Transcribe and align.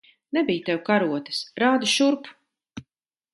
Nebij 0.35 0.61
tev 0.69 0.79
karotes. 0.87 1.39
Rādi 1.65 1.91
šurp! 1.97 2.31